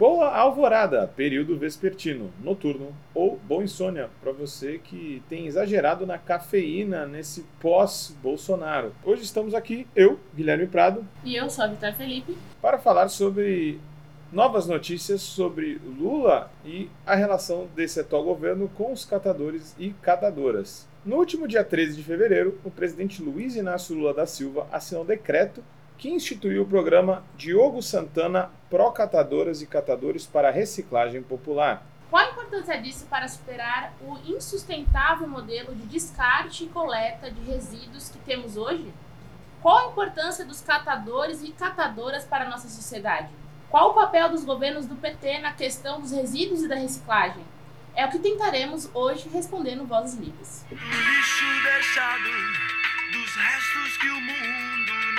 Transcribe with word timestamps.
Boa 0.00 0.34
alvorada, 0.34 1.06
período 1.14 1.58
vespertino, 1.58 2.32
noturno 2.42 2.96
ou 3.12 3.36
boa 3.36 3.62
insônia 3.62 4.08
para 4.22 4.32
você 4.32 4.78
que 4.78 5.22
tem 5.28 5.46
exagerado 5.46 6.06
na 6.06 6.16
cafeína 6.16 7.04
nesse 7.04 7.44
pós-Bolsonaro. 7.60 8.94
Hoje 9.04 9.24
estamos 9.24 9.52
aqui, 9.52 9.86
eu, 9.94 10.18
Guilherme 10.34 10.66
Prado. 10.66 11.06
E 11.22 11.36
eu 11.36 11.50
sou 11.50 11.66
a 11.66 11.68
Vitor 11.68 11.92
Felipe. 11.92 12.34
Para 12.62 12.78
falar 12.78 13.10
sobre 13.10 13.78
novas 14.32 14.66
notícias 14.66 15.20
sobre 15.20 15.78
Lula 15.84 16.50
e 16.64 16.88
a 17.04 17.14
relação 17.14 17.68
desse 17.76 18.00
atual 18.00 18.24
governo 18.24 18.70
com 18.70 18.94
os 18.94 19.04
catadores 19.04 19.76
e 19.78 19.90
catadoras. 20.00 20.88
No 21.04 21.16
último 21.16 21.46
dia 21.46 21.62
13 21.62 21.96
de 21.96 22.02
fevereiro, 22.02 22.58
o 22.64 22.70
presidente 22.70 23.20
Luiz 23.20 23.54
Inácio 23.54 23.94
Lula 23.94 24.14
da 24.14 24.24
Silva 24.24 24.66
assinou 24.72 25.02
um 25.02 25.06
decreto 25.06 25.62
que 26.00 26.08
instituiu 26.08 26.62
o 26.62 26.66
programa 26.66 27.22
Diogo 27.36 27.82
Santana 27.82 28.50
Pro 28.70 28.90
Catadoras 28.90 29.60
e 29.60 29.66
Catadores 29.66 30.26
para 30.26 30.50
Reciclagem 30.50 31.22
Popular. 31.22 31.82
Qual 32.08 32.26
a 32.26 32.30
importância 32.30 32.80
disso 32.80 33.04
para 33.04 33.28
superar 33.28 33.92
o 34.00 34.16
insustentável 34.24 35.28
modelo 35.28 35.74
de 35.74 35.82
descarte 35.82 36.64
e 36.64 36.68
coleta 36.68 37.30
de 37.30 37.42
resíduos 37.42 38.08
que 38.08 38.18
temos 38.20 38.56
hoje? 38.56 38.90
Qual 39.60 39.76
a 39.76 39.90
importância 39.90 40.42
dos 40.42 40.62
catadores 40.62 41.42
e 41.42 41.52
catadoras 41.52 42.24
para 42.24 42.46
a 42.46 42.48
nossa 42.48 42.70
sociedade? 42.70 43.28
Qual 43.68 43.90
o 43.90 43.94
papel 43.94 44.30
dos 44.30 44.42
governos 44.42 44.86
do 44.86 44.96
PT 44.96 45.40
na 45.40 45.52
questão 45.52 46.00
dos 46.00 46.12
resíduos 46.12 46.62
e 46.62 46.68
da 46.68 46.76
reciclagem? 46.76 47.44
É 47.94 48.06
o 48.06 48.10
que 48.10 48.18
tentaremos 48.18 48.88
hoje 48.94 49.28
responder 49.28 49.76
no 49.76 49.84
Vozes 49.84 50.18
Livres. 50.18 50.64
O 50.70 50.74
lixo 50.74 51.62
deixado 51.62 52.70
dos 53.12 53.36
restos 53.36 53.96
que 53.98 54.08
o 54.08 54.20
mundo 54.20 55.09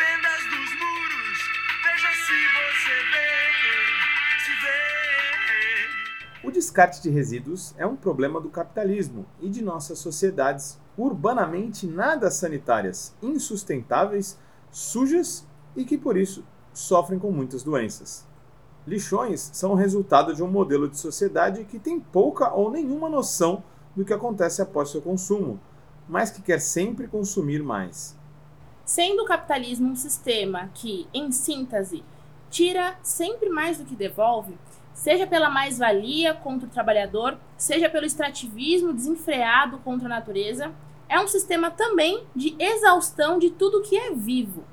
fendas 0.00 0.44
dos 0.44 0.70
muros, 0.80 1.38
veja 1.84 2.10
se 2.24 2.38
você 2.56 2.94
vê, 3.12 3.28
se 4.44 4.52
vê. 4.62 6.48
O 6.48 6.50
descarte 6.50 7.02
de 7.02 7.10
resíduos 7.10 7.74
é 7.76 7.84
um 7.84 7.96
problema 7.96 8.40
do 8.40 8.48
capitalismo 8.48 9.26
e 9.40 9.50
de 9.50 9.62
nossas 9.62 9.98
sociedades 9.98 10.80
urbanamente 10.96 11.86
nada 11.86 12.30
sanitárias, 12.30 13.14
insustentáveis, 13.22 14.38
sujas 14.70 15.46
e 15.76 15.84
que 15.84 15.98
por 15.98 16.16
isso 16.16 16.44
sofrem 16.72 17.18
com 17.18 17.30
muitas 17.30 17.62
doenças. 17.62 18.26
Lixões 18.86 19.50
são 19.52 19.74
resultado 19.74 20.34
de 20.34 20.42
um 20.42 20.48
modelo 20.48 20.88
de 20.88 20.98
sociedade 20.98 21.64
que 21.64 21.78
tem 21.78 22.00
pouca 22.00 22.50
ou 22.54 22.70
nenhuma 22.70 23.10
noção 23.10 23.62
do 23.94 24.02
que 24.02 24.14
acontece 24.14 24.62
após 24.62 24.88
seu 24.88 25.02
consumo, 25.02 25.60
mas 26.08 26.30
que 26.30 26.40
quer 26.40 26.58
sempre 26.58 27.06
consumir 27.06 27.62
mais. 27.62 28.18
Sendo 28.90 29.22
o 29.22 29.24
capitalismo 29.24 29.88
um 29.88 29.94
sistema 29.94 30.68
que, 30.74 31.06
em 31.14 31.30
síntese, 31.30 32.02
tira 32.50 32.98
sempre 33.04 33.48
mais 33.48 33.78
do 33.78 33.84
que 33.84 33.94
devolve, 33.94 34.58
seja 34.92 35.28
pela 35.28 35.48
mais-valia 35.48 36.34
contra 36.34 36.66
o 36.66 36.70
trabalhador, 36.72 37.38
seja 37.56 37.88
pelo 37.88 38.04
extrativismo 38.04 38.92
desenfreado 38.92 39.78
contra 39.78 40.06
a 40.06 40.08
natureza, 40.08 40.72
é 41.08 41.20
um 41.20 41.28
sistema 41.28 41.70
também 41.70 42.24
de 42.34 42.56
exaustão 42.58 43.38
de 43.38 43.50
tudo 43.50 43.80
que 43.80 43.96
é 43.96 44.10
vivo. 44.10 44.64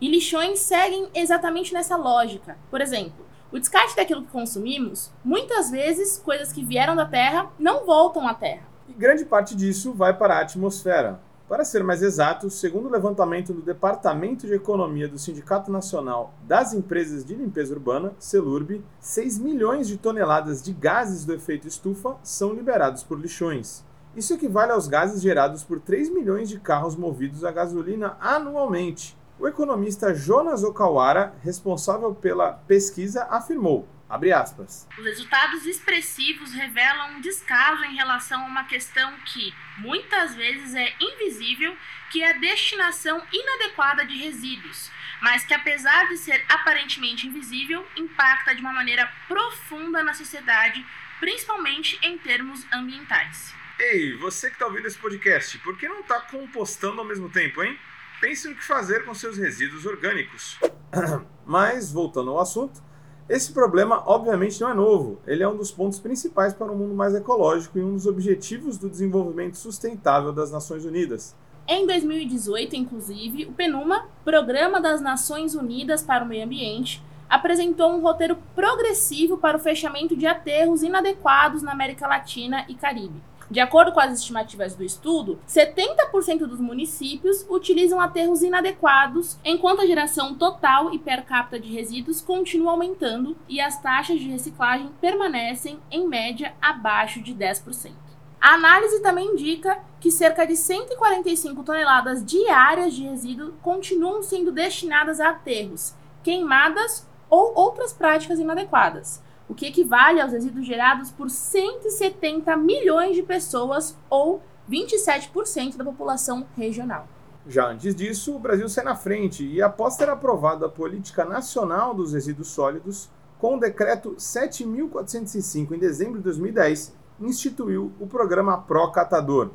E 0.00 0.08
lixões 0.08 0.60
seguem 0.60 1.10
exatamente 1.14 1.74
nessa 1.74 1.94
lógica. 1.94 2.56
Por 2.70 2.80
exemplo, 2.80 3.26
o 3.52 3.58
descarte 3.58 3.96
daquilo 3.96 4.22
que 4.22 4.32
consumimos, 4.32 5.12
muitas 5.22 5.70
vezes 5.70 6.16
coisas 6.16 6.54
que 6.54 6.64
vieram 6.64 6.96
da 6.96 7.04
Terra 7.04 7.50
não 7.58 7.84
voltam 7.84 8.26
à 8.26 8.32
Terra. 8.32 8.66
E 8.88 8.94
grande 8.94 9.26
parte 9.26 9.54
disso 9.54 9.92
vai 9.92 10.16
para 10.16 10.36
a 10.36 10.40
atmosfera. 10.40 11.20
Para 11.48 11.64
ser 11.64 11.84
mais 11.84 12.02
exato, 12.02 12.50
segundo 12.50 12.86
o 12.86 12.90
levantamento 12.90 13.52
do 13.52 13.62
Departamento 13.62 14.48
de 14.48 14.54
Economia 14.54 15.06
do 15.06 15.16
Sindicato 15.16 15.70
Nacional 15.70 16.34
das 16.42 16.74
Empresas 16.74 17.24
de 17.24 17.36
Limpeza 17.36 17.72
Urbana, 17.72 18.12
CELURB, 18.18 18.84
6 18.98 19.38
milhões 19.38 19.86
de 19.86 19.96
toneladas 19.96 20.60
de 20.60 20.72
gases 20.72 21.24
do 21.24 21.32
efeito 21.32 21.68
estufa 21.68 22.16
são 22.20 22.52
liberados 22.52 23.04
por 23.04 23.16
lixões. 23.16 23.84
Isso 24.16 24.34
equivale 24.34 24.72
aos 24.72 24.88
gases 24.88 25.22
gerados 25.22 25.62
por 25.62 25.78
3 25.78 26.12
milhões 26.12 26.48
de 26.48 26.58
carros 26.58 26.96
movidos 26.96 27.44
a 27.44 27.52
gasolina 27.52 28.16
anualmente. 28.20 29.16
O 29.38 29.46
economista 29.46 30.12
Jonas 30.12 30.64
Okawara, 30.64 31.32
responsável 31.42 32.12
pela 32.12 32.54
pesquisa, 32.66 33.22
afirmou, 33.30 33.86
aspas, 34.08 34.88
Os 34.96 35.04
resultados 35.04 35.66
expressivos 35.66 36.52
revelam 36.52 37.16
um 37.16 37.20
descaso 37.20 37.84
em 37.84 37.96
relação 37.96 38.42
a 38.42 38.46
uma 38.46 38.64
questão 38.64 39.12
que, 39.24 39.52
muitas 39.78 40.34
vezes, 40.34 40.74
é 40.74 40.94
invisível, 41.00 41.76
que 42.10 42.22
é 42.22 42.30
a 42.30 42.38
destinação 42.38 43.22
inadequada 43.32 44.04
de 44.06 44.16
resíduos, 44.16 44.90
mas 45.20 45.44
que, 45.44 45.54
apesar 45.54 46.08
de 46.08 46.16
ser 46.16 46.44
aparentemente 46.48 47.26
invisível, 47.26 47.86
impacta 47.96 48.54
de 48.54 48.60
uma 48.60 48.72
maneira 48.72 49.10
profunda 49.26 50.02
na 50.02 50.14
sociedade, 50.14 50.84
principalmente 51.18 51.98
em 52.02 52.16
termos 52.18 52.64
ambientais. 52.72 53.54
Ei, 53.78 54.16
você 54.16 54.48
que 54.48 54.54
está 54.54 54.66
ouvindo 54.66 54.86
esse 54.86 54.98
podcast, 54.98 55.58
por 55.58 55.76
que 55.76 55.88
não 55.88 56.00
está 56.00 56.20
compostando 56.20 57.00
ao 57.00 57.06
mesmo 57.06 57.28
tempo, 57.28 57.62
hein? 57.62 57.78
Pense 58.20 58.48
no 58.48 58.54
que 58.54 58.64
fazer 58.64 59.04
com 59.04 59.12
seus 59.12 59.36
resíduos 59.36 59.84
orgânicos. 59.84 60.58
Mas, 61.44 61.92
voltando 61.92 62.30
ao 62.30 62.40
assunto, 62.40 62.82
esse 63.28 63.52
problema 63.52 64.04
obviamente 64.06 64.60
não 64.60 64.70
é 64.70 64.74
novo. 64.74 65.18
Ele 65.26 65.42
é 65.42 65.48
um 65.48 65.56
dos 65.56 65.72
pontos 65.72 65.98
principais 65.98 66.54
para 66.54 66.70
um 66.70 66.76
mundo 66.76 66.94
mais 66.94 67.14
ecológico 67.14 67.78
e 67.78 67.82
um 67.82 67.94
dos 67.94 68.06
objetivos 68.06 68.78
do 68.78 68.88
desenvolvimento 68.88 69.56
sustentável 69.56 70.32
das 70.32 70.52
Nações 70.52 70.84
Unidas. 70.84 71.34
Em 71.66 71.84
2018, 71.84 72.76
inclusive, 72.76 73.46
o 73.46 73.52
PNUMA, 73.52 74.06
Programa 74.24 74.80
das 74.80 75.00
Nações 75.00 75.56
Unidas 75.56 76.00
para 76.00 76.24
o 76.24 76.28
Meio 76.28 76.44
Ambiente, 76.44 77.02
apresentou 77.28 77.92
um 77.92 78.00
roteiro 78.00 78.38
progressivo 78.54 79.36
para 79.36 79.56
o 79.56 79.60
fechamento 79.60 80.16
de 80.16 80.28
aterros 80.28 80.84
inadequados 80.84 81.62
na 81.62 81.72
América 81.72 82.06
Latina 82.06 82.64
e 82.68 82.74
Caribe. 82.76 83.20
De 83.48 83.60
acordo 83.60 83.92
com 83.92 84.00
as 84.00 84.18
estimativas 84.18 84.74
do 84.74 84.82
estudo, 84.82 85.38
70% 85.48 86.46
dos 86.46 86.58
municípios 86.58 87.46
utilizam 87.48 88.00
aterros 88.00 88.42
inadequados, 88.42 89.38
enquanto 89.44 89.82
a 89.82 89.86
geração 89.86 90.34
total 90.34 90.92
e 90.92 90.98
per 90.98 91.24
capita 91.24 91.60
de 91.60 91.72
resíduos 91.72 92.20
continua 92.20 92.72
aumentando 92.72 93.36
e 93.48 93.60
as 93.60 93.80
taxas 93.80 94.18
de 94.18 94.28
reciclagem 94.28 94.90
permanecem, 95.00 95.78
em 95.90 96.08
média, 96.08 96.54
abaixo 96.60 97.22
de 97.22 97.32
10%. 97.32 97.92
A 98.40 98.54
análise 98.54 99.00
também 99.00 99.32
indica 99.32 99.78
que 100.00 100.10
cerca 100.10 100.44
de 100.44 100.56
145 100.56 101.62
toneladas 101.62 102.24
diárias 102.24 102.94
de 102.94 103.04
resíduo 103.04 103.54
continuam 103.62 104.22
sendo 104.22 104.50
destinadas 104.50 105.20
a 105.20 105.30
aterros, 105.30 105.94
queimadas 106.22 107.06
ou 107.30 107.52
outras 107.56 107.92
práticas 107.92 108.38
inadequadas, 108.38 109.22
o 109.48 109.54
que 109.54 109.66
equivale 109.66 110.20
aos 110.20 110.32
resíduos 110.32 110.66
gerados 110.66 111.10
por 111.10 111.30
170 111.30 112.56
milhões 112.56 113.14
de 113.14 113.22
pessoas 113.22 113.96
ou 114.10 114.42
27% 114.70 115.76
da 115.76 115.84
população 115.84 116.46
regional. 116.56 117.06
Já 117.48 117.68
antes 117.68 117.94
disso, 117.94 118.34
o 118.34 118.40
Brasil 118.40 118.68
sai 118.68 118.84
na 118.84 118.96
frente 118.96 119.46
e, 119.46 119.62
após 119.62 119.96
ter 119.96 120.08
aprovado 120.08 120.64
a 120.64 120.68
Política 120.68 121.24
Nacional 121.24 121.94
dos 121.94 122.12
Resíduos 122.12 122.48
Sólidos, 122.48 123.08
com 123.38 123.56
o 123.56 123.60
Decreto 123.60 124.16
7.405 124.16 125.72
em 125.72 125.78
dezembro 125.78 126.18
de 126.18 126.24
2010, 126.24 126.92
instituiu 127.20 127.92
o 128.00 128.06
programa 128.06 128.58
Pro 128.58 128.90
Catador. 128.90 129.50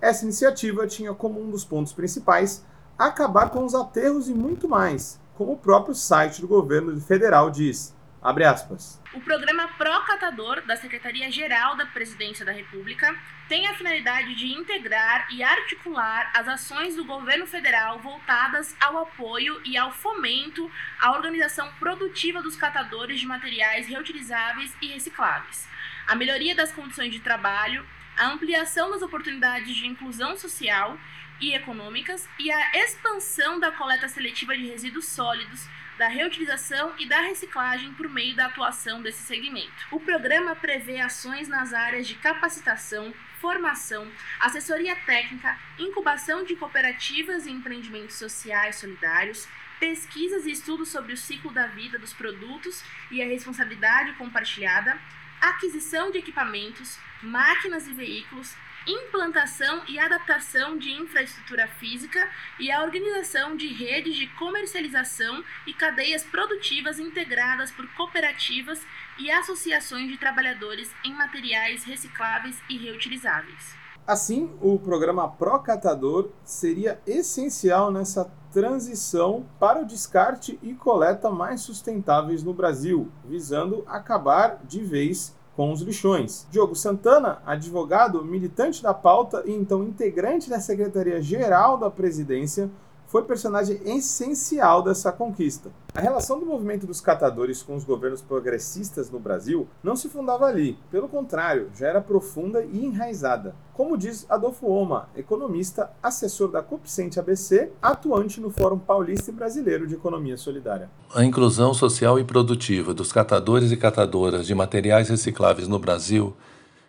Essa 0.00 0.24
iniciativa 0.24 0.86
tinha 0.86 1.14
como 1.14 1.40
um 1.40 1.50
dos 1.50 1.64
pontos 1.64 1.92
principais 1.92 2.64
acabar 2.98 3.50
com 3.50 3.64
os 3.64 3.74
aterros 3.74 4.28
e 4.28 4.34
muito 4.34 4.68
mais, 4.68 5.20
como 5.36 5.52
o 5.52 5.56
próprio 5.56 5.94
site 5.94 6.40
do 6.40 6.48
governo 6.48 6.98
federal 7.00 7.50
diz. 7.50 7.94
Abre 8.22 8.44
aspas. 8.44 9.00
O 9.14 9.20
programa 9.20 9.66
Procatador 9.78 10.60
da 10.66 10.76
Secretaria-Geral 10.76 11.74
da 11.74 11.86
Presidência 11.86 12.44
da 12.44 12.52
República 12.52 13.18
tem 13.48 13.66
a 13.66 13.74
finalidade 13.74 14.34
de 14.34 14.46
integrar 14.46 15.26
e 15.32 15.42
articular 15.42 16.30
as 16.34 16.46
ações 16.46 16.94
do 16.94 17.04
governo 17.04 17.46
federal 17.46 17.98
voltadas 17.98 18.76
ao 18.78 18.98
apoio 18.98 19.58
e 19.64 19.74
ao 19.78 19.90
fomento 19.90 20.70
à 21.00 21.12
organização 21.12 21.72
produtiva 21.78 22.42
dos 22.42 22.56
catadores 22.56 23.20
de 23.20 23.26
materiais 23.26 23.88
reutilizáveis 23.88 24.76
e 24.82 24.88
recicláveis, 24.88 25.66
a 26.06 26.14
melhoria 26.14 26.54
das 26.54 26.72
condições 26.72 27.12
de 27.12 27.20
trabalho, 27.20 27.86
a 28.18 28.26
ampliação 28.26 28.90
das 28.90 29.00
oportunidades 29.00 29.74
de 29.74 29.86
inclusão 29.86 30.36
social 30.36 30.98
e 31.40 31.54
econômicas 31.54 32.28
e 32.38 32.52
a 32.52 32.84
expansão 32.84 33.58
da 33.58 33.72
coleta 33.72 34.08
seletiva 34.08 34.54
de 34.54 34.66
resíduos 34.66 35.06
sólidos 35.06 35.66
da 36.00 36.08
reutilização 36.08 36.94
e 36.98 37.06
da 37.06 37.20
reciclagem 37.20 37.92
por 37.92 38.08
meio 38.08 38.34
da 38.34 38.46
atuação 38.46 39.02
desse 39.02 39.22
segmento. 39.22 39.70
O 39.90 40.00
programa 40.00 40.56
prevê 40.56 40.98
ações 40.98 41.46
nas 41.46 41.74
áreas 41.74 42.06
de 42.06 42.14
capacitação, 42.14 43.12
formação, 43.38 44.10
assessoria 44.40 44.96
técnica, 44.96 45.58
incubação 45.78 46.42
de 46.42 46.56
cooperativas 46.56 47.44
e 47.44 47.50
empreendimentos 47.50 48.16
sociais 48.16 48.76
solidários, 48.76 49.46
pesquisas 49.78 50.46
e 50.46 50.52
estudos 50.52 50.88
sobre 50.88 51.12
o 51.12 51.18
ciclo 51.18 51.52
da 51.52 51.66
vida 51.66 51.98
dos 51.98 52.14
produtos 52.14 52.82
e 53.10 53.20
a 53.20 53.26
responsabilidade 53.26 54.14
compartilhada, 54.14 54.98
aquisição 55.38 56.10
de 56.10 56.16
equipamentos, 56.16 56.98
máquinas 57.22 57.86
e 57.86 57.92
veículos, 57.92 58.56
implantação 58.86 59.82
e 59.88 59.98
adaptação 59.98 60.78
de 60.78 60.90
infraestrutura 60.90 61.68
física 61.68 62.28
e 62.58 62.70
a 62.70 62.82
organização 62.82 63.56
de 63.56 63.68
redes 63.68 64.16
de 64.16 64.26
comercialização 64.38 65.44
e 65.66 65.74
cadeias 65.74 66.22
produtivas 66.24 66.98
integradas 66.98 67.70
por 67.70 67.86
cooperativas 67.94 68.80
e 69.18 69.30
associações 69.30 70.08
de 70.08 70.18
trabalhadores 70.18 70.90
em 71.04 71.12
materiais 71.12 71.84
recicláveis 71.84 72.60
e 72.68 72.78
reutilizáveis. 72.78 73.80
Assim, 74.06 74.50
o 74.60 74.78
programa 74.78 75.28
Procatador 75.28 76.30
seria 76.42 77.00
essencial 77.06 77.92
nessa 77.92 78.24
transição 78.50 79.46
para 79.60 79.82
o 79.82 79.86
descarte 79.86 80.58
e 80.62 80.74
coleta 80.74 81.30
mais 81.30 81.60
sustentáveis 81.60 82.42
no 82.42 82.52
Brasil, 82.52 83.12
visando 83.24 83.84
acabar 83.86 84.58
de 84.64 84.82
vez 84.82 85.36
com 85.60 85.72
os 85.72 85.82
lixões. 85.82 86.46
Diogo 86.50 86.74
Santana, 86.74 87.42
advogado, 87.44 88.24
militante 88.24 88.82
da 88.82 88.94
pauta 88.94 89.42
e 89.44 89.52
então 89.52 89.84
integrante 89.84 90.48
da 90.48 90.58
Secretaria-Geral 90.58 91.76
da 91.76 91.90
Presidência, 91.90 92.70
foi 93.10 93.24
personagem 93.24 93.80
essencial 93.84 94.82
dessa 94.82 95.10
conquista. 95.10 95.72
A 95.92 96.00
relação 96.00 96.38
do 96.38 96.46
movimento 96.46 96.86
dos 96.86 97.00
catadores 97.00 97.60
com 97.60 97.74
os 97.74 97.82
governos 97.82 98.22
progressistas 98.22 99.10
no 99.10 99.18
Brasil 99.18 99.66
não 99.82 99.96
se 99.96 100.08
fundava 100.08 100.46
ali, 100.46 100.78
pelo 100.92 101.08
contrário, 101.08 101.70
já 101.76 101.88
era 101.88 102.00
profunda 102.00 102.62
e 102.62 102.84
enraizada. 102.84 103.52
Como 103.74 103.98
diz 103.98 104.24
Adolfo 104.30 104.68
Oma, 104.68 105.08
economista, 105.16 105.90
assessor 106.00 106.52
da 106.52 106.62
Copcente 106.62 107.18
ABC, 107.18 107.72
atuante 107.82 108.40
no 108.40 108.48
Fórum 108.48 108.78
Paulista 108.78 109.32
e 109.32 109.34
Brasileiro 109.34 109.88
de 109.88 109.96
Economia 109.96 110.36
Solidária. 110.36 110.88
A 111.12 111.24
inclusão 111.24 111.74
social 111.74 112.16
e 112.16 112.22
produtiva 112.22 112.94
dos 112.94 113.12
catadores 113.12 113.72
e 113.72 113.76
catadoras 113.76 114.46
de 114.46 114.54
materiais 114.54 115.08
recicláveis 115.08 115.66
no 115.66 115.80
Brasil, 115.80 116.32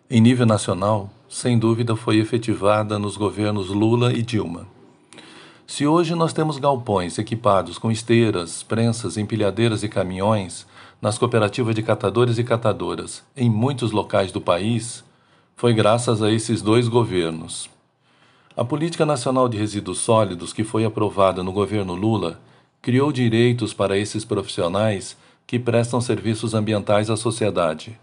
em 0.08 0.22
nível 0.22 0.46
nacional, 0.46 1.10
sem 1.28 1.58
dúvida 1.58 1.96
foi 1.96 2.20
efetivada 2.20 3.00
nos 3.00 3.18
governos 3.18 3.70
Lula 3.70 4.14
e 4.14 4.22
Dilma. 4.22 4.68
Se 5.72 5.88
hoje 5.88 6.16
nós 6.16 6.34
temos 6.34 6.58
galpões 6.58 7.18
equipados 7.18 7.78
com 7.78 7.90
esteiras, 7.90 8.62
prensas, 8.62 9.16
empilhadeiras 9.16 9.84
e 9.84 9.88
caminhões 9.88 10.68
nas 11.02 11.18
cooperativas 11.18 11.74
de 11.74 11.82
catadores 11.82 12.38
e 12.38 12.44
catadoras 12.44 13.24
em 13.38 13.50
muitos 13.50 13.94
locais 13.94 14.34
do 14.34 14.42
país, 14.42 15.02
foi 15.56 15.74
graças 15.74 16.22
a 16.22 16.30
esses 16.30 16.62
dois 16.62 16.90
governos. 16.90 17.70
A 18.54 18.66
Política 18.66 19.06
Nacional 19.06 19.48
de 19.48 19.58
Resíduos 19.58 20.00
Sólidos, 20.00 20.52
que 20.52 20.66
foi 20.66 20.84
aprovada 20.84 21.42
no 21.42 21.54
governo 21.54 21.96
Lula, 21.96 22.42
criou 22.82 23.10
direitos 23.10 23.74
para 23.74 23.98
esses 23.98 24.26
profissionais 24.26 25.16
que 25.48 25.58
prestam 25.58 26.02
serviços 26.02 26.54
ambientais 26.54 27.10
à 27.10 27.16
sociedade. 27.16 27.98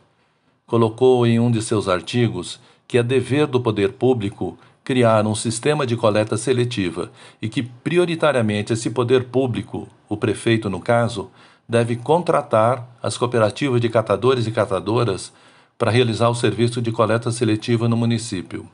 Colocou 0.67 1.27
em 1.27 1.39
um 1.39 1.51
de 1.51 1.61
seus 1.61 1.87
artigos 1.87 2.59
que 2.89 2.97
é 2.97 3.03
dever 3.03 3.47
do 3.47 3.61
poder 3.61 3.93
público 3.93 4.57
criar 4.89 5.27
um 5.27 5.35
sistema 5.35 5.87
de 5.87 5.99
coleta 5.99 6.35
seletiva 6.39 7.13
e 7.43 7.49
que, 7.51 7.63
prioritariamente, 7.63 8.73
esse 8.73 8.89
poder 8.89 9.25
público, 9.25 9.87
o 10.09 10.17
prefeito 10.17 10.71
no 10.71 10.81
caso, 10.81 11.31
deve 11.69 11.95
contratar 11.95 12.89
as 13.03 13.19
cooperativas 13.19 13.83
de 13.83 13.91
catadores 13.91 14.47
e 14.47 14.51
catadoras 14.51 15.31
para 15.77 15.91
realizar 15.91 16.31
o 16.31 16.35
serviço 16.35 16.81
de 16.81 16.91
coleta 16.91 17.31
seletiva 17.31 17.87
no 17.87 17.99
município. 17.99 18.67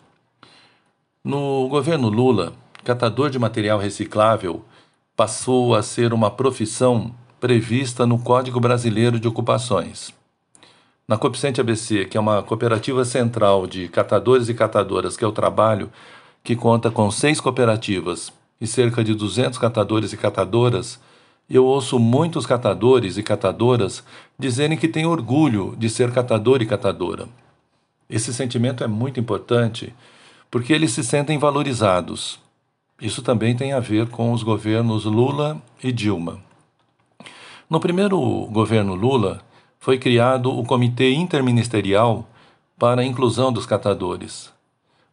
No 1.25 1.67
governo 1.67 2.09
Lula, 2.09 2.53
catador 2.85 3.29
de 3.29 3.39
material 3.41 3.81
reciclável 3.81 4.65
passou 5.17 5.75
a 5.75 5.83
ser 5.83 6.15
uma 6.15 6.31
profissão 6.31 7.13
prevista 7.41 8.07
no 8.07 8.21
Código 8.21 8.61
Brasileiro 8.61 9.19
de 9.19 9.27
Ocupações. 9.27 10.15
Na 11.07 11.19
Copcente 11.19 11.61
ABC, 11.61 12.07
que 12.07 12.17
é 12.17 12.21
uma 12.21 12.43
cooperativa 12.43 13.05
central 13.05 13.67
de 13.67 13.89
catadores 13.89 14.49
e 14.49 14.55
catadoras 14.55 15.19
que 15.19 15.25
é 15.25 15.29
o 15.29 15.33
trabalho, 15.33 15.93
que 16.43 16.57
conta 16.57 16.91
com 16.91 17.11
seis 17.11 17.43
cooperativas 17.43 18.33
e 18.59 18.67
cerca 18.67 19.05
de 19.05 19.15
200 19.15 19.59
catadores 19.59 20.15
e 20.15 20.17
catadoras, 20.17 20.99
eu 21.49 21.67
ouço 21.67 21.99
muitos 21.99 22.47
catadores 22.47 23.19
e 23.19 23.23
catadoras 23.23 24.03
dizerem 24.39 24.79
que 24.79 24.89
têm 24.89 25.05
orgulho 25.05 25.75
de 25.77 25.91
ser 25.91 26.11
catador 26.11 26.63
e 26.63 26.67
catadora. 26.67 27.29
Esse 28.09 28.33
sentimento 28.33 28.83
é 28.83 28.87
muito 28.87 29.21
importante 29.21 29.93
porque 30.51 30.73
eles 30.73 30.93
se 30.93 31.05
sentem 31.05 31.37
valorizados. 31.37 32.41
Isso 32.99 33.21
também 33.21 33.55
tem 33.55 33.75
a 33.75 33.81
ver 33.81 34.09
com 34.09 34.33
os 34.33 34.43
governos 34.43 35.05
Lula 35.05 35.61
e 35.83 35.93
Dilma. 35.93 36.41
No 37.69 37.79
primeiro 37.79 38.19
governo 38.47 38.95
Lula, 38.95 39.43
foi 39.85 39.99
criado 39.99 40.51
o 40.51 40.65
Comitê 40.65 41.13
Interministerial 41.13 42.27
para 42.79 43.03
a 43.03 43.05
Inclusão 43.05 43.53
dos 43.53 43.67
Catadores. 43.67 44.51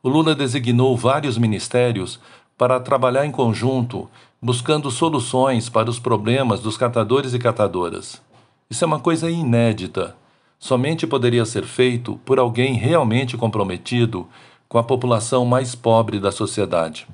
O 0.02 0.08
Lula 0.08 0.34
designou 0.34 0.96
vários 0.96 1.38
ministérios 1.38 2.22
para 2.58 2.80
trabalhar 2.80 3.26
em 3.26 3.32
conjunto, 3.32 4.10
buscando 4.42 4.90
soluções 4.90 5.68
para 5.68 5.90
os 5.90 6.00
problemas 6.00 6.62
dos 6.62 6.78
catadores 6.78 7.34
e 7.34 7.38
catadoras. 7.38 8.22
Isso 8.70 8.86
é 8.86 8.88
uma 8.88 9.02
coisa 9.02 9.30
inédita. 9.30 10.16
Somente 10.58 11.06
poderia 11.06 11.44
ser 11.44 11.66
feito 11.66 12.18
por 12.24 12.40
alguém 12.40 12.76
realmente 12.76 13.36
comprometido 13.36 14.26
com 14.70 14.78
a 14.78 14.84
população 14.84 15.44
mais 15.44 15.76
pobre 15.76 16.18
da 16.18 16.32
sociedade. 16.32 17.06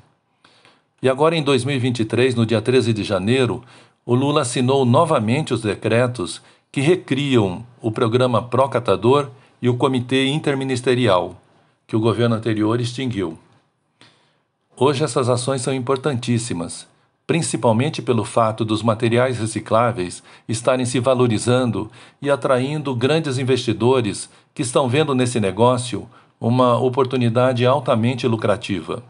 E 1.01 1.09
agora, 1.09 1.35
em 1.35 1.41
2023, 1.41 2.35
no 2.35 2.45
dia 2.45 2.61
13 2.61 2.93
de 2.93 3.03
janeiro, 3.03 3.63
o 4.05 4.13
Lula 4.13 4.41
assinou 4.41 4.85
novamente 4.85 5.55
os 5.55 5.61
decretos 5.61 6.39
que 6.71 6.81
recriam 6.81 7.65
o 7.81 7.91
programa 7.91 8.41
Procatador 8.41 9.29
e 9.61 9.69
o 9.69 9.77
Comitê 9.77 10.27
Interministerial, 10.27 11.35
que 11.85 11.95
o 11.95 11.99
governo 11.99 12.35
anterior 12.35 12.79
extinguiu. 12.79 13.37
Hoje 14.75 15.03
essas 15.03 15.29
ações 15.29 15.61
são 15.61 15.73
importantíssimas, 15.73 16.87
principalmente 17.25 18.01
pelo 18.01 18.23
fato 18.23 18.63
dos 18.63 18.83
materiais 18.83 19.39
recicláveis 19.39 20.21
estarem 20.47 20.85
se 20.85 20.99
valorizando 20.99 21.91
e 22.21 22.29
atraindo 22.29 22.95
grandes 22.95 23.37
investidores 23.37 24.29
que 24.53 24.61
estão 24.61 24.87
vendo 24.87 25.15
nesse 25.15 25.39
negócio 25.39 26.07
uma 26.39 26.77
oportunidade 26.77 27.65
altamente 27.65 28.27
lucrativa. 28.27 29.03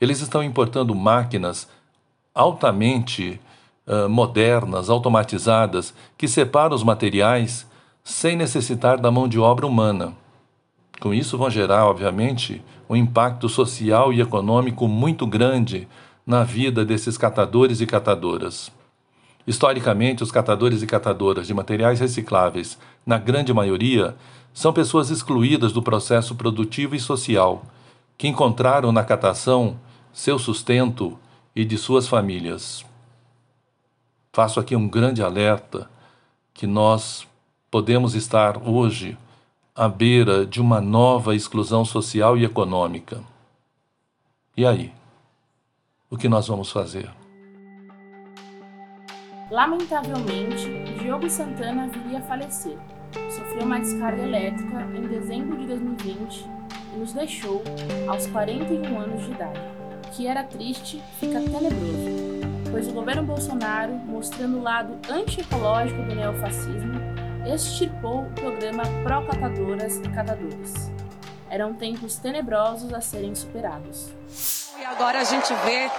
Eles 0.00 0.20
estão 0.20 0.42
importando 0.42 0.94
máquinas 0.94 1.68
altamente 2.34 3.40
modernas, 4.08 4.88
automatizadas, 4.88 5.92
que 6.16 6.28
separam 6.28 6.74
os 6.74 6.84
materiais 6.84 7.66
sem 8.04 8.36
necessitar 8.36 8.98
da 8.98 9.10
mão 9.10 9.28
de 9.28 9.38
obra 9.38 9.66
humana. 9.66 10.14
Com 11.00 11.12
isso, 11.12 11.36
vão 11.36 11.50
gerar, 11.50 11.86
obviamente, 11.86 12.62
um 12.88 12.94
impacto 12.94 13.48
social 13.48 14.12
e 14.12 14.20
econômico 14.20 14.86
muito 14.86 15.26
grande 15.26 15.88
na 16.26 16.44
vida 16.44 16.84
desses 16.84 17.18
catadores 17.18 17.80
e 17.80 17.86
catadoras. 17.86 18.70
Historicamente, 19.46 20.22
os 20.22 20.30
catadores 20.30 20.82
e 20.82 20.86
catadoras 20.86 21.46
de 21.46 21.54
materiais 21.54 21.98
recicláveis, 21.98 22.78
na 23.04 23.18
grande 23.18 23.52
maioria, 23.52 24.14
são 24.54 24.72
pessoas 24.72 25.10
excluídas 25.10 25.72
do 25.72 25.82
processo 25.82 26.34
produtivo 26.36 26.94
e 26.94 27.00
social, 27.00 27.64
que 28.16 28.28
encontraram 28.28 28.92
na 28.92 29.02
catação 29.02 29.76
seu 30.12 30.38
sustento 30.38 31.18
e 31.56 31.64
de 31.64 31.76
suas 31.76 32.06
famílias. 32.06 32.84
Faço 34.34 34.58
aqui 34.58 34.74
um 34.74 34.88
grande 34.88 35.22
alerta 35.22 35.90
que 36.54 36.66
nós 36.66 37.28
podemos 37.70 38.14
estar 38.14 38.56
hoje 38.66 39.18
à 39.74 39.86
beira 39.86 40.46
de 40.46 40.58
uma 40.58 40.80
nova 40.80 41.34
exclusão 41.34 41.84
social 41.84 42.38
e 42.38 42.42
econômica. 42.42 43.20
E 44.56 44.64
aí? 44.64 44.90
O 46.08 46.16
que 46.16 46.30
nós 46.30 46.48
vamos 46.48 46.72
fazer? 46.72 47.10
Lamentavelmente, 49.50 50.66
Diogo 50.98 51.28
Santana 51.28 51.88
viria 51.88 52.20
a 52.20 52.22
falecer. 52.22 52.78
Sofreu 53.28 53.66
uma 53.66 53.80
descarga 53.80 54.22
elétrica 54.22 54.80
em 54.96 55.08
dezembro 55.08 55.58
de 55.58 55.66
2020 55.66 56.46
e 56.94 56.98
nos 56.98 57.12
deixou 57.12 57.62
aos 58.08 58.26
41 58.28 58.98
anos 58.98 59.26
de 59.26 59.30
idade. 59.30 59.60
O 60.06 60.10
que 60.10 60.26
era 60.26 60.42
triste 60.42 61.02
fica 61.20 61.38
tenebroso 61.38 62.41
pois 62.72 62.88
o 62.88 62.92
governo 62.92 63.22
Bolsonaro, 63.22 63.92
mostrando 63.92 64.56
o 64.56 64.62
lado 64.62 64.98
antiecológico 65.08 66.02
do 66.02 66.14
neofascismo, 66.14 66.98
extirpou 67.46 68.22
o 68.22 68.32
programa 68.32 68.82
Pró-Catadoras 69.04 69.98
e 69.98 70.08
Catadores. 70.08 70.90
Eram 71.50 71.74
tempos 71.74 72.16
tenebrosos 72.16 72.94
a 72.94 73.00
serem 73.02 73.34
superados. 73.34 74.08
E 74.80 74.84
agora 74.86 75.20
a 75.20 75.24
gente 75.24 75.52
vê 75.66 75.90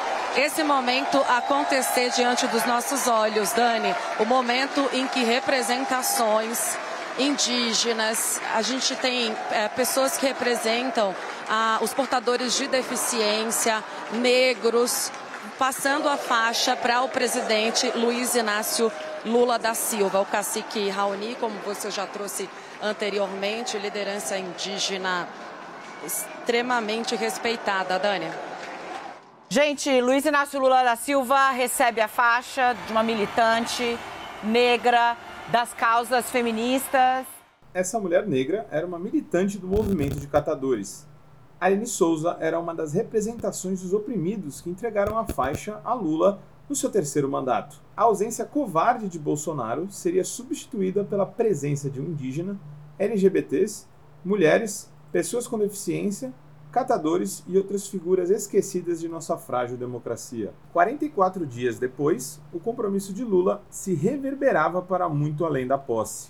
esse 0.41 0.63
momento 0.63 1.17
acontecer 1.29 2.09
diante 2.09 2.47
dos 2.47 2.65
nossos 2.65 3.07
olhos, 3.07 3.53
Dani. 3.53 3.93
O 4.19 4.25
momento 4.25 4.89
em 4.93 5.07
que 5.07 5.23
representações 5.23 6.75
indígenas, 7.19 8.41
a 8.55 8.63
gente 8.63 8.95
tem 8.95 9.31
é, 9.51 9.67
pessoas 9.69 10.17
que 10.17 10.25
representam 10.25 11.13
ah, 11.47 11.77
os 11.81 11.93
portadores 11.93 12.57
de 12.57 12.67
deficiência, 12.67 13.83
negros, 14.13 15.11
passando 15.57 16.07
a 16.07 16.17
faixa 16.17 16.75
para 16.75 17.01
o 17.01 17.09
presidente 17.09 17.91
Luiz 17.95 18.35
Inácio 18.35 18.91
Lula 19.25 19.57
da 19.57 19.73
Silva, 19.73 20.19
o 20.19 20.25
cacique 20.25 20.89
Raoni, 20.89 21.35
como 21.35 21.57
você 21.59 21.89
já 21.89 22.05
trouxe 22.05 22.49
anteriormente, 22.81 23.77
liderança 23.77 24.37
indígena 24.37 25.27
extremamente 26.05 27.15
respeitada, 27.15 27.97
Dani. 27.97 28.29
Gente, 29.49 30.01
Luiz 30.01 30.25
Inácio 30.25 30.59
Lula 30.59 30.83
da 30.83 30.95
Silva 30.95 31.51
recebe 31.51 32.01
a 32.01 32.07
faixa 32.07 32.75
de 32.85 32.91
uma 32.91 33.03
militante 33.03 33.97
negra 34.43 35.15
das 35.49 35.73
causas 35.73 36.29
feministas. 36.29 37.25
Essa 37.73 37.99
mulher 37.99 38.27
negra 38.27 38.67
era 38.71 38.85
uma 38.85 38.99
militante 38.99 39.57
do 39.57 39.67
movimento 39.67 40.15
de 40.15 40.27
catadores. 40.27 41.07
Aline 41.63 41.87
Souza 41.87 42.35
era 42.41 42.59
uma 42.59 42.75
das 42.75 42.91
representações 42.91 43.81
dos 43.81 43.93
oprimidos 43.93 44.59
que 44.59 44.69
entregaram 44.69 45.17
a 45.17 45.25
faixa 45.25 45.79
a 45.85 45.93
Lula 45.93 46.41
no 46.67 46.75
seu 46.75 46.89
terceiro 46.89 47.29
mandato. 47.29 47.81
A 47.95 48.03
ausência 48.03 48.43
covarde 48.43 49.07
de 49.07 49.17
Bolsonaro 49.17 49.89
seria 49.89 50.25
substituída 50.25 51.05
pela 51.05 51.25
presença 51.25 51.89
de 51.89 52.01
um 52.01 52.03
indígena, 52.03 52.59
LGBTs, 52.99 53.87
mulheres, 54.25 54.91
pessoas 55.09 55.47
com 55.47 55.57
deficiência, 55.57 56.33
catadores 56.69 57.45
e 57.47 57.57
outras 57.57 57.87
figuras 57.87 58.29
esquecidas 58.29 58.99
de 58.99 59.07
nossa 59.07 59.37
frágil 59.37 59.77
democracia. 59.77 60.53
44 60.73 61.45
dias 61.45 61.79
depois, 61.79 62.41
o 62.51 62.59
compromisso 62.59 63.13
de 63.13 63.23
Lula 63.23 63.63
se 63.69 63.93
reverberava 63.93 64.81
para 64.81 65.07
muito 65.07 65.45
além 65.45 65.65
da 65.65 65.77
posse. 65.77 66.29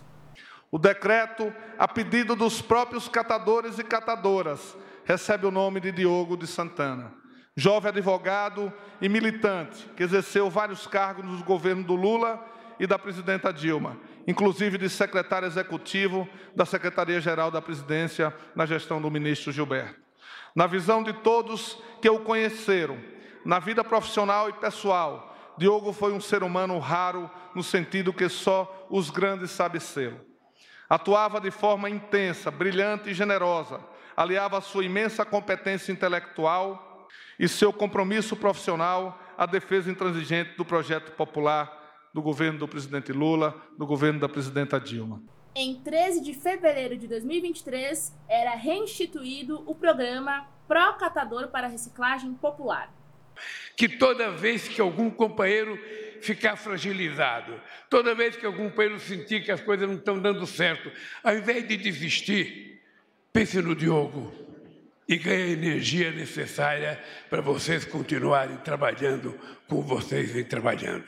O 0.70 0.78
decreto, 0.78 1.52
a 1.80 1.88
pedido 1.88 2.36
dos 2.36 2.62
próprios 2.62 3.08
catadores 3.08 3.80
e 3.80 3.84
catadoras, 3.84 4.76
recebe 5.06 5.46
o 5.46 5.52
nome 5.52 5.80
de 5.80 5.92
Diogo 5.92 6.38
de 6.38 6.48
Santana 6.48 7.24
jovem 7.56 7.90
advogado 7.90 8.74
e 9.00 9.08
militante, 9.08 9.88
que 9.96 10.04
exerceu 10.04 10.50
vários 10.50 10.88
cargos 10.88 11.26
no 11.26 11.44
governo 11.44 11.84
do 11.84 11.96
Lula 11.96 12.44
e 12.80 12.88
da 12.88 12.98
presidenta 12.98 13.54
Dilma, 13.54 13.98
inclusive 14.28 14.78
de 14.78 14.90
secretário 14.90 15.46
executivo 15.46 16.28
da 16.56 16.66
Secretaria-Geral 16.66 17.52
da 17.52 17.62
Presidência 17.62 18.34
na 18.56 18.66
gestão 18.66 19.02
do 19.02 19.12
ministro 19.12 19.52
Gilberto. 19.52 20.02
Na 20.56 20.68
visão 20.68 21.04
de 21.04 21.14
todos 21.14 21.80
que 22.02 22.10
o 22.10 22.20
conheceram, 22.20 22.98
na 23.46 23.60
vida 23.60 23.84
profissional 23.84 24.50
e 24.50 24.54
pessoal, 24.54 25.36
Diogo 25.58 25.94
foi 25.94 26.14
um 26.14 26.22
ser 26.22 26.42
humano 26.42 26.80
raro 26.80 27.30
no 27.54 27.62
sentido 27.62 28.14
que 28.14 28.28
só 28.28 28.88
os 28.90 29.12
grandes 29.12 29.52
sabem 29.52 29.80
ser. 29.80 30.16
Atuava 30.90 31.40
de 31.40 31.52
forma 31.52 31.90
intensa, 31.90 32.50
brilhante 32.50 33.10
e 33.10 33.14
generosa, 33.14 33.80
aliava 34.16 34.62
sua 34.62 34.86
imensa 34.86 35.26
competência 35.26 35.92
intelectual 35.92 37.08
e 37.40 37.48
seu 37.48 37.74
compromisso 37.74 38.36
profissional 38.36 39.20
à 39.38 39.46
defesa 39.46 39.90
intransigente 39.90 40.56
do 40.56 40.66
projeto 40.66 41.12
popular 41.12 41.82
do 42.14 42.22
governo 42.22 42.60
do 42.60 42.68
presidente 42.68 43.12
Lula, 43.12 43.60
do 43.78 43.88
governo 43.88 44.20
da 44.20 44.30
presidenta 44.30 44.80
Dilma. 44.80 45.22
Em 45.56 45.76
13 45.82 46.22
de 46.22 46.34
fevereiro 46.34 46.98
de 46.98 47.08
2023, 47.08 48.16
era 48.30 48.56
reinstituído 48.56 49.64
o 49.66 49.74
programa 49.74 50.48
Pro 50.68 50.94
Catador 50.94 51.48
para 51.50 51.68
Reciclagem 51.68 52.34
Popular. 52.36 52.92
Que 53.76 53.90
toda 53.90 54.32
vez 54.32 54.68
que 54.68 54.80
algum 54.80 55.10
companheiro 55.10 55.78
ficar 56.22 56.56
fragilizado, 56.56 57.60
toda 57.90 58.16
vez 58.16 58.36
que 58.36 58.46
algum 58.46 58.70
companheiro 58.70 59.00
sentir 59.00 59.44
que 59.44 59.52
as 59.52 59.62
coisas 59.62 59.88
não 59.88 59.96
estão 59.96 60.20
dando 60.20 60.46
certo, 60.46 60.92
ao 61.24 61.36
invés 61.36 61.68
de 61.68 61.76
desistir, 61.78 62.73
pense 63.34 63.60
no 63.62 63.76
Diogo, 63.76 64.44
e 65.08 65.18
ganha 65.18 65.46
a 65.46 65.50
energia 65.50 66.12
necessária 66.12 67.02
para 67.30 67.42
vocês 67.42 67.84
continuarem 67.84 68.58
trabalhando 68.58 69.38
como 69.68 69.82
vocês 69.82 70.32
vêm 70.32 70.44
trabalhando. 70.44 71.06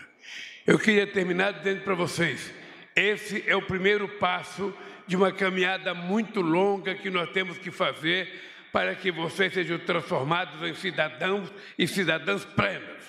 Eu 0.65 0.77
queria 0.77 1.07
terminar 1.07 1.53
dizendo 1.53 1.81
para 1.81 1.95
vocês: 1.95 2.51
esse 2.95 3.43
é 3.47 3.55
o 3.55 3.61
primeiro 3.61 4.07
passo 4.17 4.73
de 5.07 5.15
uma 5.15 5.31
caminhada 5.31 5.93
muito 5.93 6.41
longa 6.41 6.95
que 6.95 7.09
nós 7.09 7.29
temos 7.29 7.57
que 7.57 7.71
fazer 7.71 8.27
para 8.71 8.93
que 8.95 9.11
vocês 9.11 9.53
sejam 9.53 9.77
transformados 9.79 10.61
em 10.61 10.73
cidadãos 10.73 11.51
e 11.77 11.87
cidadãs 11.87 12.43
plenas. 12.43 13.05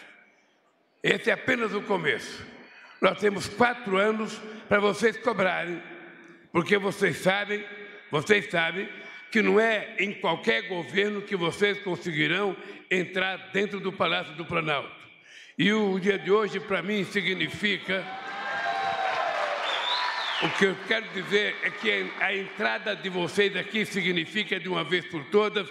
Esse 1.02 1.30
é 1.30 1.32
apenas 1.32 1.72
o 1.74 1.82
começo. 1.82 2.44
Nós 3.00 3.18
temos 3.18 3.48
quatro 3.48 3.96
anos 3.96 4.40
para 4.68 4.78
vocês 4.78 5.16
cobrarem, 5.16 5.82
porque 6.52 6.78
vocês 6.78 7.18
sabem, 7.18 7.64
vocês 8.10 8.48
sabem 8.50 8.88
que 9.30 9.42
não 9.42 9.58
é 9.58 9.96
em 9.98 10.12
qualquer 10.12 10.68
governo 10.68 11.22
que 11.22 11.36
vocês 11.36 11.78
conseguirão 11.80 12.56
entrar 12.90 13.50
dentro 13.52 13.80
do 13.80 13.92
Palácio 13.92 14.34
do 14.34 14.44
Planalto. 14.44 14.94
E 15.58 15.72
o 15.72 15.98
dia 15.98 16.18
de 16.18 16.30
hoje, 16.30 16.60
para 16.60 16.82
mim, 16.82 17.04
significa. 17.04 18.04
O 20.42 20.50
que 20.50 20.66
eu 20.66 20.76
quero 20.86 21.06
dizer 21.14 21.56
é 21.62 21.70
que 21.70 22.10
a 22.20 22.36
entrada 22.36 22.94
de 22.94 23.08
vocês 23.08 23.56
aqui 23.56 23.86
significa, 23.86 24.60
de 24.60 24.68
uma 24.68 24.84
vez 24.84 25.06
por 25.06 25.24
todas, 25.26 25.66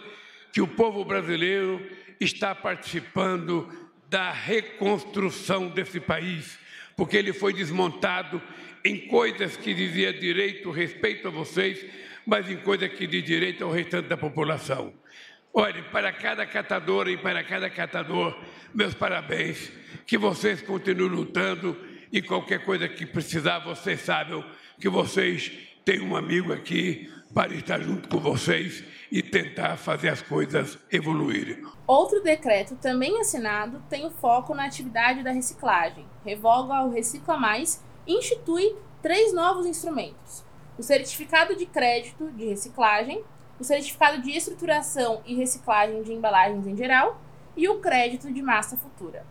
que 0.51 0.59
o 0.59 0.67
povo 0.67 1.05
brasileiro 1.05 1.85
está 2.19 2.55
participando 2.55 3.69
da 4.09 4.31
reconstrução 4.31 5.69
desse 5.69 5.99
país, 5.99 6.57
porque 6.95 7.17
ele 7.17 7.33
foi 7.33 7.53
desmontado 7.53 8.41
em 8.83 9.07
coisas 9.07 9.57
que 9.57 9.73
dizia 9.73 10.13
direito, 10.13 10.71
respeito 10.71 11.27
a 11.27 11.31
vocês, 11.31 11.85
mas 12.25 12.49
em 12.49 12.57
coisa 12.57 12.87
que 12.89 13.05
de 13.05 13.21
direito 13.21 13.63
ao 13.63 13.71
restante 13.71 14.07
da 14.07 14.17
população. 14.17 14.93
Olhe, 15.53 15.81
para 15.83 16.11
cada 16.11 16.45
catadora 16.45 17.09
e 17.09 17.17
para 17.17 17.43
cada 17.43 17.69
catador, 17.69 18.37
meus 18.73 18.93
parabéns, 18.93 19.71
que 20.05 20.17
vocês 20.17 20.61
continuem 20.61 21.09
lutando 21.09 21.77
e 22.11 22.21
qualquer 22.21 22.63
coisa 22.63 22.87
que 22.87 23.05
precisar, 23.05 23.59
vocês 23.59 24.01
sabem 24.01 24.43
que 24.79 24.89
vocês 24.89 25.51
têm 25.83 26.01
um 26.01 26.15
amigo 26.15 26.51
aqui 26.51 27.11
para 27.33 27.53
estar 27.53 27.81
junto 27.81 28.07
com 28.07 28.17
vocês 28.17 28.83
e 29.11 29.21
tentar 29.21 29.75
fazer 29.75 30.07
as 30.07 30.21
coisas 30.21 30.77
evoluírem. 30.91 31.61
Outro 31.85 32.21
decreto 32.23 32.75
também 32.75 33.19
assinado 33.19 33.83
tem 33.89 34.05
o 34.05 34.11
foco 34.11 34.55
na 34.55 34.65
atividade 34.65 35.23
da 35.23 35.31
reciclagem. 35.31 36.05
Revoga 36.25 36.85
o 36.85 36.91
Recicla 36.91 37.37
Mais 37.37 37.83
e 38.07 38.13
institui 38.13 38.75
três 39.01 39.33
novos 39.33 39.65
instrumentos: 39.65 40.44
o 40.77 40.83
certificado 40.83 41.55
de 41.55 41.65
crédito 41.65 42.31
de 42.31 42.45
reciclagem, 42.45 43.23
o 43.59 43.63
certificado 43.63 44.21
de 44.21 44.31
estruturação 44.31 45.21
e 45.25 45.35
reciclagem 45.35 46.03
de 46.03 46.13
embalagens 46.13 46.67
em 46.67 46.75
geral 46.75 47.19
e 47.55 47.69
o 47.69 47.79
crédito 47.79 48.31
de 48.31 48.41
massa 48.41 48.75
futura. 48.75 49.25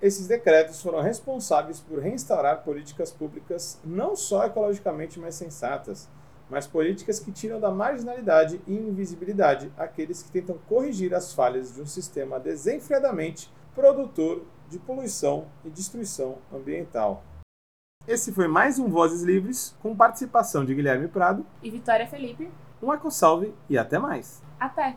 Esses 0.00 0.28
decretos 0.28 0.80
foram 0.80 1.00
responsáveis 1.00 1.80
por 1.80 1.98
reinstaurar 1.98 2.62
políticas 2.62 3.10
públicas 3.10 3.80
não 3.84 4.14
só 4.14 4.44
ecologicamente 4.44 5.18
mais 5.18 5.34
sensatas, 5.34 6.08
mas 6.48 6.66
políticas 6.66 7.18
que 7.18 7.32
tiram 7.32 7.58
da 7.58 7.70
marginalidade 7.70 8.60
e 8.66 8.72
invisibilidade 8.72 9.72
aqueles 9.76 10.22
que 10.22 10.30
tentam 10.30 10.58
corrigir 10.68 11.12
as 11.14 11.32
falhas 11.32 11.74
de 11.74 11.80
um 11.80 11.86
sistema 11.86 12.38
desenfreadamente 12.38 13.50
produtor 13.74 14.44
de 14.68 14.78
poluição 14.78 15.46
e 15.64 15.70
destruição 15.70 16.38
ambiental. 16.52 17.24
Esse 18.08 18.32
foi 18.32 18.46
mais 18.46 18.78
um 18.78 18.88
Vozes 18.88 19.24
Livres, 19.24 19.76
com 19.82 19.96
participação 19.96 20.64
de 20.64 20.72
Guilherme 20.72 21.08
Prado 21.08 21.44
e 21.60 21.68
Vitória 21.68 22.06
Felipe. 22.06 22.48
Um 22.80 22.94
eco-salve 22.94 23.52
e 23.68 23.76
até 23.76 23.98
mais. 23.98 24.40
Até. 24.60 24.96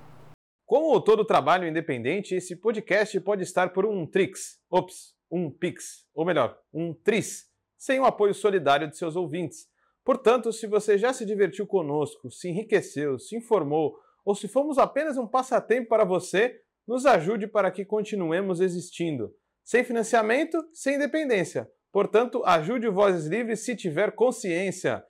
Como 0.64 1.02
todo 1.02 1.26
trabalho 1.26 1.68
independente, 1.68 2.36
esse 2.36 2.56
podcast 2.56 3.20
pode 3.22 3.42
estar 3.42 3.74
por 3.74 3.84
um 3.84 4.06
Trix, 4.06 4.60
ops, 4.70 5.16
um 5.32 5.50
Pix, 5.50 6.06
ou 6.14 6.24
melhor, 6.24 6.56
um 6.72 6.94
Tris, 6.94 7.48
sem 7.76 8.00
o 8.00 8.06
apoio 8.06 8.36
solidário 8.36 8.88
de 8.88 8.96
seus 8.96 9.16
ouvintes. 9.16 9.68
Portanto, 10.06 10.54
se 10.54 10.68
você 10.68 10.96
já 10.96 11.12
se 11.12 11.26
divertiu 11.26 11.66
conosco, 11.66 12.30
se 12.30 12.48
enriqueceu, 12.48 13.18
se 13.18 13.36
informou, 13.36 13.98
ou 14.24 14.36
se 14.36 14.48
fomos 14.48 14.78
apenas 14.78 15.18
um 15.18 15.26
passatempo 15.26 15.90
para 15.90 16.06
você, 16.06 16.62
nos 16.88 17.08
ajude 17.08 17.48
para 17.48 17.72
que 17.72 17.84
continuemos 17.84 18.62
existindo. 18.62 19.34
Sem 19.64 19.84
financiamento, 19.84 20.64
sem 20.74 20.98
independência. 20.98 21.68
Portanto, 21.92 22.44
ajude 22.46 22.88
o 22.88 22.94
Vozes 22.94 23.26
Livres 23.26 23.66
se 23.66 23.76
tiver 23.76 24.12
consciência. 24.12 25.04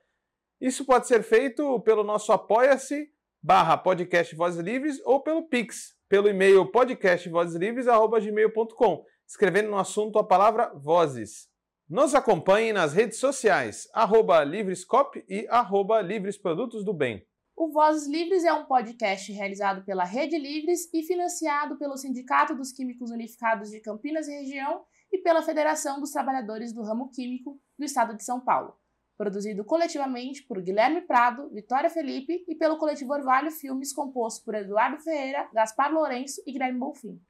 Isso 0.62 0.86
pode 0.86 1.08
ser 1.08 1.24
feito 1.24 1.82
pelo 1.82 2.04
nosso 2.04 2.32
apoia-se 2.32 3.10
barra 3.42 3.78
podcast 3.78 4.36
Vozes 4.36 4.62
Livres 4.62 5.02
ou 5.06 5.22
pelo 5.22 5.48
Pix, 5.48 5.96
pelo 6.10 6.28
e-mail 6.30 6.70
podcastvozeslivres.gmail.com, 6.72 9.04
escrevendo 9.28 9.70
no 9.70 9.78
assunto 9.78 10.18
a 10.20 10.24
palavra 10.24 10.72
Vozes. 10.76 11.50
Nos 11.88 12.14
acompanhe 12.14 12.72
nas 12.72 12.94
redes 12.94 13.20
sociais, 13.20 13.90
arroba 13.94 14.44
Livrescop 14.44 15.26
e 15.28 15.48
arroba 15.50 16.02
Livres 16.02 16.38
Produtos 16.38 16.86
do 16.86 16.94
Bem. 16.94 17.26
O 17.56 17.72
Vozes 17.72 18.08
Livres 18.08 18.44
é 18.46 18.54
um 18.54 18.66
podcast 18.66 19.32
realizado 19.34 19.84
pela 19.84 20.06
Rede 20.06 20.38
Livres 20.38 20.88
e 20.94 21.02
financiado 21.04 21.78
pelo 21.78 21.98
Sindicato 21.98 22.56
dos 22.56 22.72
Químicos 22.72 23.12
Unificados 23.12 23.70
de 23.70 23.82
Campinas 23.82 24.28
e 24.28 24.32
Região 24.32 24.86
e 25.12 25.18
pela 25.18 25.42
Federação 25.42 26.00
dos 26.00 26.12
Trabalhadores 26.12 26.74
do 26.74 26.84
Ramo 26.84 27.10
Químico 27.10 27.60
do 27.78 27.86
Estado 27.86 28.16
de 28.16 28.24
São 28.24 28.40
Paulo. 28.40 28.76
Produzido 29.18 29.66
coletivamente 29.66 30.44
por 30.44 30.62
Guilherme 30.62 31.02
Prado, 31.02 31.50
Vitória 31.50 31.90
Felipe 31.90 32.46
e 32.48 32.56
pelo 32.56 32.78
coletivo 32.78 33.14
Orvalho 33.14 33.52
Filmes, 33.52 33.92
composto 33.92 34.46
por 34.46 34.56
Eduardo 34.56 35.02
Ferreira, 35.02 35.50
Gaspar 35.54 35.92
Lourenço 35.92 36.42
e 36.48 36.54
Guilherme 36.54 36.80
Bonfim. 36.80 37.22